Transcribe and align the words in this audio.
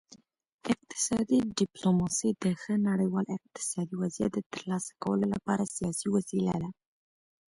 اقتصادي 0.73 1.39
ډیپلوماسي 1.59 2.29
د 2.43 2.45
ښه 2.61 2.73
نړیوال 2.89 3.25
اقتصادي 3.37 3.95
وضعیت 4.01 4.31
د 4.35 4.39
ترلاسه 4.53 4.91
کولو 5.03 5.25
لپاره 5.33 5.71
سیاسي 5.77 6.07
وسیله 6.15 6.53
ده 6.61 6.69